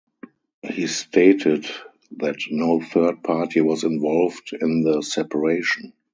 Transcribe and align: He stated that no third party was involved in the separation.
He 0.63 0.87
stated 0.87 1.67
that 2.17 2.37
no 2.49 2.79
third 2.81 3.21
party 3.23 3.61
was 3.61 3.83
involved 3.83 4.49
in 4.59 4.81
the 4.81 5.03
separation. 5.03 5.93